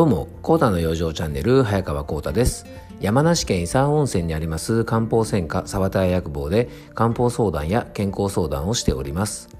[0.00, 2.64] どうも、コータの養生チャンネル、早川コータです。
[3.02, 9.50] 山梨県伊佐温泉にあります漢方専科沢田屋薬房で漢方相談や健康相談をしております。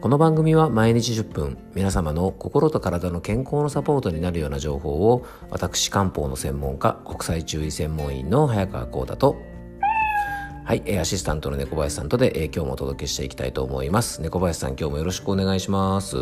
[0.00, 9.36] この番組は毎日10分、皆様の心と体の健康のサポートになるような情報を、私漢方の専門家、国際中医専門員の早川コータと、
[10.64, 14.22] はい、アシスタントの猫林さんとで、今日もお届けしていきたいと思います。
[14.22, 16.16] 猫林さん、今日もよろしくお願いします。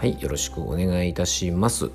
[0.00, 1.90] はい、よろしくお願いいたします。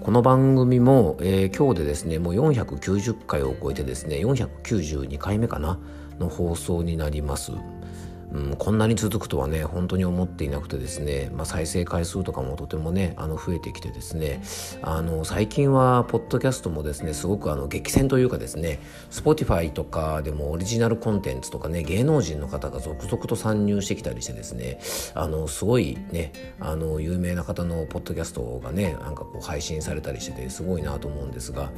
[0.00, 5.78] この番組も、えー、今日でですねもう490回を超えてですね492回目かな
[6.18, 7.52] の放送になります
[8.32, 14.42] うん、こんなに続くとはね本当に思っていなくてですね、まあ、再生回数とかもとてもねあの増えてきてですね
[14.82, 24.78] あの最近はポッドキャストもですねすごくあの激戦というかですね Spotify とかでもオリジナルコンテンツとかね芸能人の方が続々と参入してきたりしてですね
[25.14, 31.70] あのすごいねあの有名な方のポッドキャストがねなんかこう配信されたりしててすごいなと思うんですが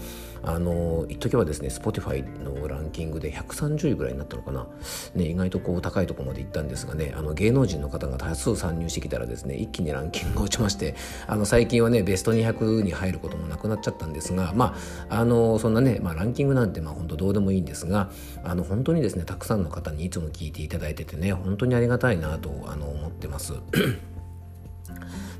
[0.42, 4.66] あの一時はですね Spotify のランキングで130位ぐらいになったのかな、
[5.14, 10.94] ね、意外とこう高いところまでって言ったんですがねあの芸能人の方が多数参入してきたらですね一気にランキングが落ちまして
[11.26, 14.74] あの最近はねベスト200に入ることもなくなっちゃったんですがま
[15.08, 18.10] ああのそんなね、まあ、ランキングなんてまあ本当どうでもいいんですが
[18.44, 23.54] あの本当にですねたくさんの方にいつも聞いていただいててね本当にありがたいなとあの思ってます。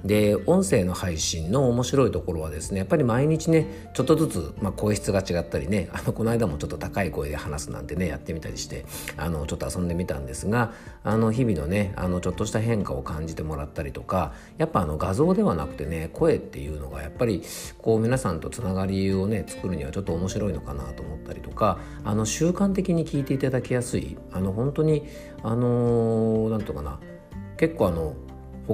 [0.04, 10.72] で音声の配信の面白いところはですねやっぱり毎日ねちょっとずつ、まあ、声質が違ったりね あのこの間もちょっと高い声で話すなんてねやってみたりしてあのちょっと遊んでみたんですが
[11.04, 17.42] あの日々のねあのちょっとした変化を感じてもらったりとかやっぱあの画像ではなくてね声っていうのがやっぱり
[17.78, 25.06] こう皆さんとつながりをね作るにはちょっと面白いのかなと思ったりとかあの習慣的に聞いていただきやすいあの本当に
[25.42, 26.98] あの何、ー、とかな
[27.56, 28.14] 結構あの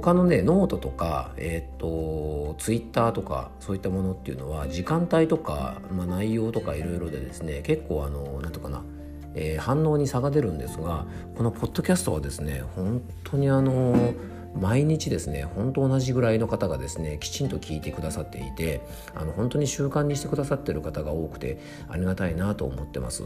[0.00, 8.84] 他のねノートとか、えーと、ツイッターとかそういったものっていうのは時間帯とか、まあ、内容とかいろいろでですね結構あのなんとかな、
[9.34, 14.12] えー、反応に差が出るんですがこのポッドキャストはですね本当にあの
[14.54, 18.82] 毎日ですね本当同じぐらいの方がですねきちんと聞いてくださっていて
[19.14, 21.58] あの本当に習慣にしてくださってる方が多くて
[21.88, 23.24] ありがたいなと思ってます。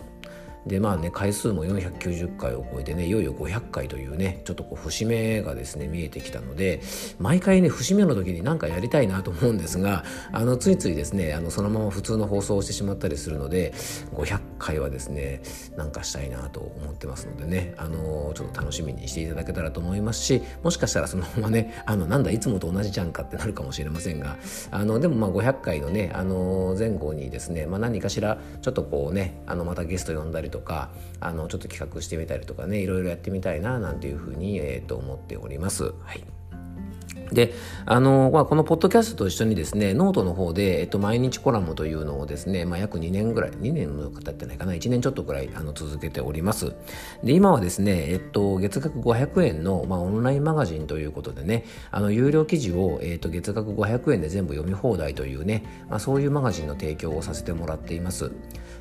[0.66, 6.81] でまあね回数も490回を超えてねいよいよ500回というねちょっとこう節目がですね見えてきたので
[7.19, 13.72] 毎回ね節目の時に何かやりたいなと思うんですがあのついついですねあのそのまま普通の放送をしてしまったりするので
[14.15, 15.43] 500回はですね
[15.76, 24.37] なんかしたいなと思ってますのでねあのちょっと楽しみにしていただけたらと思いますしもしかしたらそのままねあのなんだいつもと同じじゃんかってなるかもしれませんが
[24.71, 30.91] あのでもまあ500回のねあの前後にですね、まあ、何かしらちょっとこうねあのまたゲスト呼んだりとか
[31.21, 35.84] あのちょっと企画してみたりとかねいろいろやってみたいななんていうふうに、えー、と思っております。
[36.04, 36.39] はい
[37.32, 37.54] で、
[37.86, 46.72] あの、まあ、このポッドキャストと一緒にですね、ノートの方で、えっと、毎日コラムというのをですね、まあ、約2年ぐらい、2年も経ってないかな、1年ちょっとぐらい、あの、続けております。
[47.22, 58.30] で、今はですね、えっと、月額500円の、まあ、オンラインマガジンということでね、あの、有料記事を、えっと、月額500円で全部読み放題というね、まあ、そういうマガジンの提供をさせてもらっています。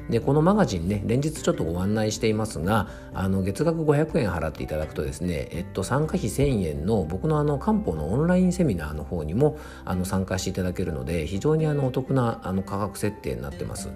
[0.10, 13.90] でこのマガジンね連日ちょっとご案内していますがあの月額500円払っていただくとですね、えっと、参加費1000円の僕のあの漢方のオンラインセミナーの方にもあの参加していただけるので非常にあのお得なあの価格設定になってます。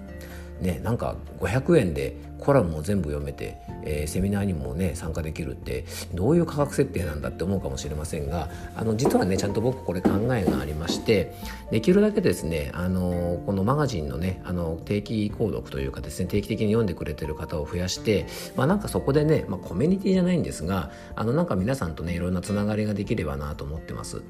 [0.60, 11.34] ね、なんか500円でコラムも全部読めて、えー、セミナーにもね参加できるってどういう価格設定なんだって思うかもしれませんがあの実はねちゃんと僕これ考えがありまして
[11.70, 18.26] できるだけですねあのこのマガジンのねあの定期購読というかですね定期的に読んでくれてる方を増やして
[18.56, 24.22] まあなんかそこでね、まあ、コミュニティじゃないんですがあのなんか皆さんとねいろんなつながりができればなと思ってます。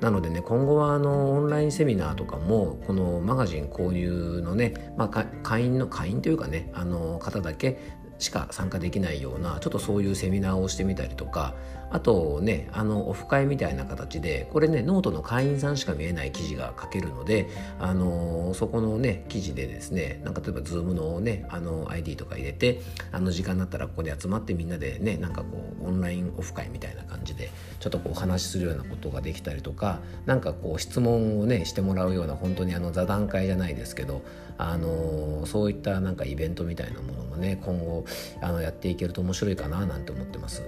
[0.00, 7.78] なのでね今後はあのオンラインセミナーとかもこのマガジン購入のね、まあ、会員の会員というかねあの方だけ
[8.18, 11.54] しか参加できないようなちょっとそういうセミナーをしてみたりとか
[11.90, 17.48] あとねあのオフ会みたいな形でこれねノートの会員さんしか見えない記事が書けるので
[17.78, 22.80] あのそこのね記事でですねなんか例えば Zoom のねあの ID とか入れて
[23.12, 25.46] あの時間になったらここで集まってみんなでねなんかこ
[25.82, 27.50] うオンラインオフ会みたいな感じで
[27.80, 34.22] ちょっとこうお話しするようなことができたりとかなんかこう質問をねしてもらうような本当にあの座談会じゃないですけど
[34.58, 38.04] あのそういったなんかイベントみたいなものもね今後
[38.40, 40.62] あのやっていけると面白いかななんて思ってます。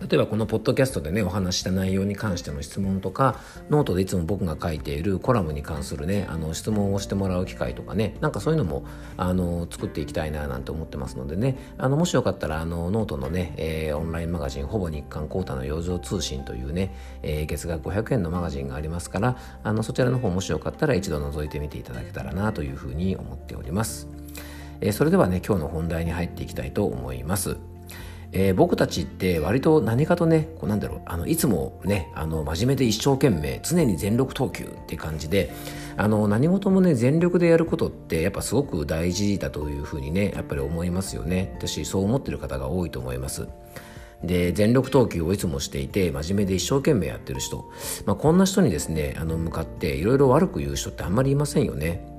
[0.00, 8.84] 例えばこのポッドキャストでねお話した内容に関しての質問とかノートでいつも僕が書いているコラムに関するねあの質問をしてもらう機会とかねなんかそういうのも
[9.16, 11.58] あの作っていきたいななんて思ってますのでね。
[11.78, 24.08] あのもしよかったらあのノートのね、えー、オンラインマガジンほぼ日刊コータの養生通信というね、えー、月額500円のマガジンがありますからあのそちらの方もしよかったら一度覗いてみていただけたらなというふうに思っております、
[24.80, 27.67] えー、それではね今日の本題に入っていきたいと思います。
[28.32, 35.52] えー、僕たちって割と何かとねこうなんだろうあのいつもねあの真面目で一生懸命常に全力投球って感じで
[35.96, 41.52] あの何事もね全力でやることってやっぱすごく大事だというふうにねやっぱり思いますよね。
[41.56, 43.48] 私そう思ってる方が多いと思います。
[44.22, 47.70] で全力投球をいつもしていて真面目で一生懸命やってる人、
[48.04, 52.17] まあ、こんな人にですねあの向かっていろいろ悪く言う人ってあんまりいませんよね。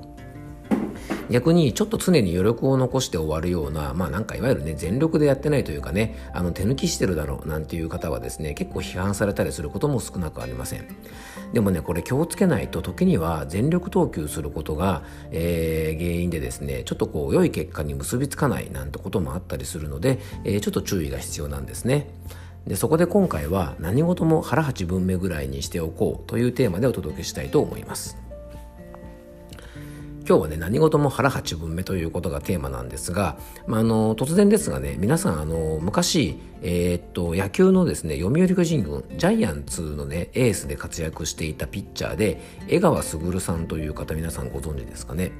[1.30, 10.88] 逆にちょっと常に余力を残して終わるようなまあなんかいわゆるね全力でやってないというかねあの手抜きしてるだろうなんていう方はですね結構批判されたりすることも少なくありません。
[11.54, 22.10] でもねこれ気をつけないと時には全力投球することが、えー、原因でですねちょっとこう良い結果に結びつかないなんてこともあったりするので、えー、ちょっと注意が必要なんですね。
[22.68, 28.29] でそこで今回は何事も腹八分目ぐらいにしておこうというテーマでお届けしたいと思います。
[30.30, 45.32] 今日はね何事も腹八分目ということがテーマなんですが、まあ、あの突然ですがね皆さんあの昔、えー、っと野球のですね読売巨人軍ジャイアンツのねエースで活躍していたピッチャーで江川卓さんという方皆さんご存知ですかね。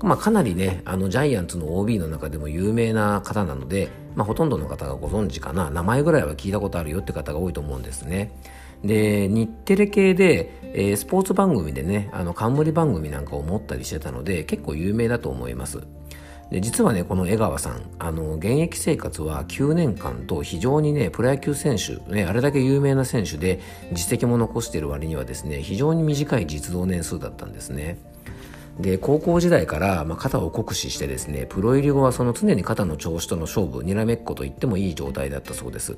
[0.00, 8.30] まあ、かなりねあのジャイアンツの OB の中でも有名な方なので、まあ、ほとんどの方がご存知かな名前ぐらいは聞いたことあるよって方が多いと思うんですね。
[8.86, 15.82] で日テレ系で、えー、スポーツ番組でねあの冠番組なんかを持ったりしてたので結構有名だと思います。
[16.50, 23.60] で実はねこの江川さんあの現役生活は9年間と非常にねプロ野球選手、ね、あれだけ有名な選手で
[23.92, 27.98] 実績も残している割にはですね非常に短い実動年数だったんですね。
[28.78, 35.96] で高校時代から、まあ、肩を酷使してですねプロ入り後はその常に肩の調子との勝負にらめっこと言ってもいい状態だったそうです。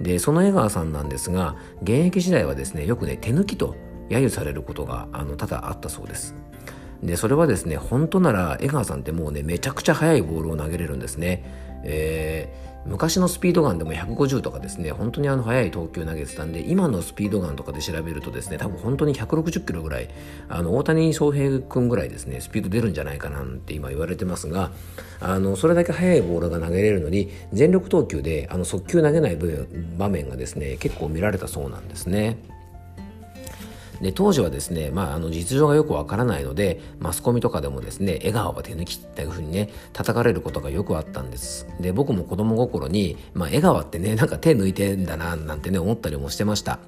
[0.00, 3.76] でその江川さんなんですが現役時代はですねよくね手抜きと
[4.08, 6.34] 揶揄されることがあの多々あったそうです。
[7.02, 11.44] でそれはですね本当なら江川さんってもうねめちゃくちゃ速いボールを投げれるんですね、
[11.84, 20.10] えー、昔のスピードガンでも150とかですね本当にあの速い投球投げてたんで今のスピードガンとかで調べるとですね多分本当に160キロぐらい
[20.48, 24.70] あの大谷翔平君ぐらいですねスピード出るんじゃないかなって今言われてますが
[25.20, 29.38] あのそれだけ速いボールが投げれるのに全力投球であの速球投げない
[29.96, 32.38] 場面がですね結構見られたそうなんですね。
[34.04, 41.66] で当時はですね、まあ、あの実情がよくわからないのでマスコミとかでもですね笑顔は手抜きっていうふうにね叩かれることがよくあったんです。
[41.80, 46.78] で僕も子供心に、まあ、笑顔ってねなんか手抜いてんだななんてね思ったりもしてました。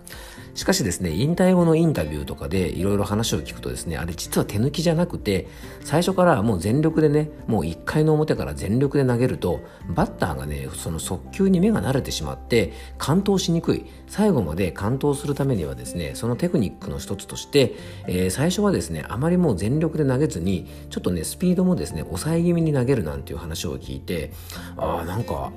[0.56, 5.48] しかしですね、引退後のインタビューとかでいろいろ話を聞くとですね、あれ実は手抜きじゃなくて、
[5.84, 9.60] 最初からもう全力でね、もう1回の表から全力で投げると、
[9.90, 13.84] バッターがね、その速球に目が慣れてしまって、完投しにくい。
[14.08, 17.74] 最後まで完投するためにはですね、そのテクニックの一つとして、
[18.06, 24.32] えー、最初はですね、あまりもう全力で投げずに、ちょっとね、スピードもですね、抑え気味に投げるなんていう話を聞いて、
[24.78, 25.52] ああ、なんか、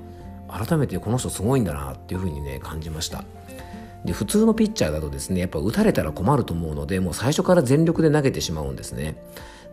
[0.49, 3.23] 改めてこの人すごいんだなっていうふうにね、感じました。
[4.05, 9.17] で普通のピッチャーだとですねやっぱ打たれたら困ると思うのでもう最初から全力で投げてしまうんですね。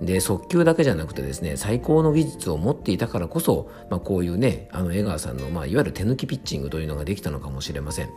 [0.00, 8.11] で速球だけじゃなくてですね最高の技術を持っていたからこそ、まあ、こういうねあの江川さんの、まあ、いわゆる手抜きピッチングというのができたのかもしれません。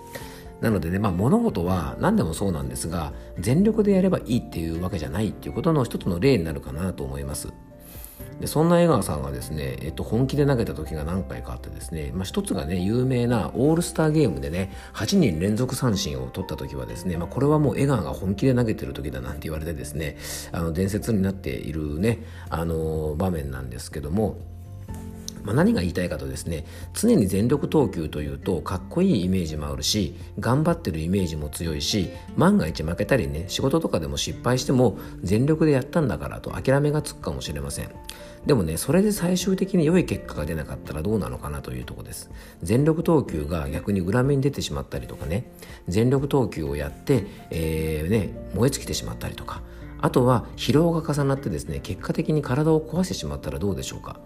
[0.59, 7.54] なのでね、まあ、物事は何でもそうなんですが全力でやればいいっていうわけじゃないっていうことの一つの例になるかなと思います。
[8.40, 20.18] でそんな江川さんがですね、えっと、本気で投げた時が何回かあってですね、まあ、一つがね有名なオールスターゲームでね8人連続三振を取った時はですね、まあ、これはもう江川が本気で投げてる時だなんて言われてですね
[20.52, 24.38] あの伝説になっているねあの場面なんですけども
[25.49, 26.63] まあ、何が言いたいかとですね
[26.94, 37.89] 常に全力投球というとかっこいいイメージもあるし頑張ってるイメージも強いし万が一負けたりね仕事とかでも失敗しても全力でやったんだからと諦めがつくかもしれません。
[38.45, 42.29] でもねそれで最終的に良い結果が出なかったらどうなのかなというとこです。
[42.61, 45.51] 全力投球が逆に裏目に出てしまったりとかね
[45.87, 49.63] 全力投球をやって、えーね、燃え尽きてしまったりとか
[49.99, 54.19] あとは疲労が重なってですね結果的に体を壊してしまったらどうでしょうか。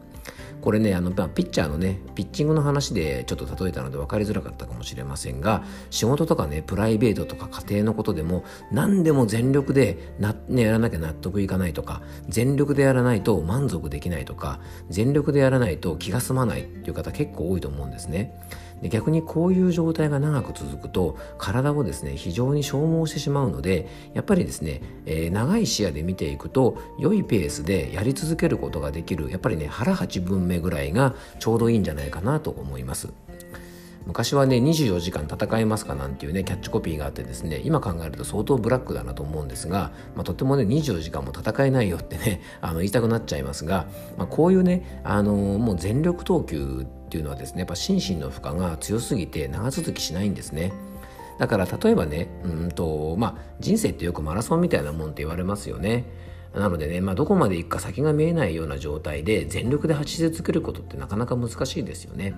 [0.64, 18.34] これねあのまあピッチャーのねピッチングの話でちょっと例えたので分かりづらかったかもしれませんが仕事とかねプライベートとか家庭のことでも何でも全力でな、ね、やらなきゃ納得いかないとか全力でやらないと満足できないとか全力でやらないと気が済まないっていう方結構多いと思うんですね。
[18.84, 33.14] で逆にこういう状態が長く続くと体をですね非常に消耗してしまうのでやっぱりですね、えー、長い視野で見ていくと良いペースでやり続けることができるやっぱりね腹8分目ぐらいがちょうどいいんじゃないかなと思います。
[34.06, 43.88] 昔はね24時間戦えますかなんていうねキャッチコピーがあってですね今考えると相当ブラックだなと思うんですが、まあ、とてもね24時間も戦えないよってねあの言いたくなっちゃいますが、
[44.18, 50.74] まあ、こういうねあのもう全力投球っていうのはですねやっぱ心身の負荷が強すぎて長続きしないんですね。
[51.38, 56.06] だから例えばねうんとまあ人生ってよくマラソンみたいなもんって言われますよね。
[56.56, 62.36] なのでね、まあ、どこまで行くか先が見えないような状態で全力で走り続けることってなかなか難しいですよね。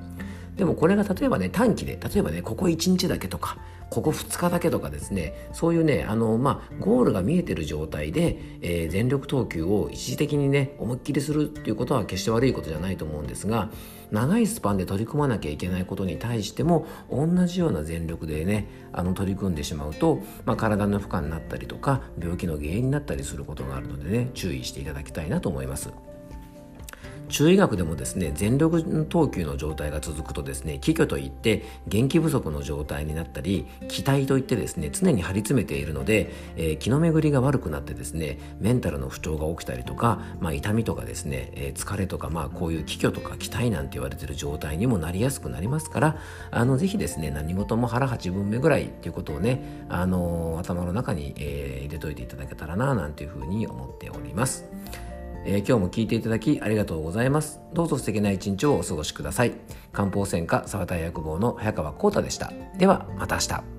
[0.55, 3.57] でもこれが例えばね短期で例えばねここ1日だけとか
[3.89, 13.69] ここ2日だけとかですねそういうねあのまあゴールが見えてる状態で、えー、全力投球を一時的にね思いっきりするっていうことは決して悪いことじゃないと思うんですが
[14.11, 26.14] 長いスパンで取り組まなきゃいけないことに対しても同じような全力でねあの取り組んでしまうと、まあ、体の負荷になったりとか病気の原因になったりすることがあるのでね注意していただきたいなと思います。
[27.29, 46.17] 中医学でもですね全力投球の状態が続くとですね気虚といって元気不足の状態になったり気体といってですね常に張り詰めているので、えー、気の巡りが悪くなってですねメンタルの不調が起きたりとか、まあ、痛みとかですね、えー、疲れとか、まあ、こういう気虚とか気体なんて言われてる状態にもなりやすくなりますから
[46.51, 54.65] あのぜひですね何事も腹8分目ぐらいっていうことをね、あのー、頭の中に、えー、入れといていただけたらななんていうふうに思っております。
[55.45, 57.61] えー、今日も聞いていただきありがとうございます。
[57.73, 59.53] どうぞ素敵な一日をお過ごしください。
[59.93, 62.51] 漢方専科沢田薬房の早川幸太でした。
[62.77, 63.74] ではまた明日。